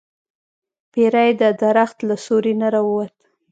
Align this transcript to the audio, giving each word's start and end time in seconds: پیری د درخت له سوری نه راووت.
پیری 0.91 1.29
د 1.41 1.43
درخت 1.61 1.97
له 2.09 2.15
سوری 2.25 2.53
نه 2.61 2.67
راووت. 2.73 3.15